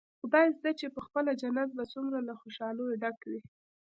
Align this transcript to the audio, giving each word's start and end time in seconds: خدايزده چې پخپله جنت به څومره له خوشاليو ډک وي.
خدايزده 0.19 0.71
چې 0.79 0.93
پخپله 0.95 1.31
جنت 1.41 1.69
به 1.77 1.83
څومره 1.93 2.19
له 2.27 2.33
خوشاليو 2.41 2.97
ډک 3.01 3.19
وي. 3.29 3.41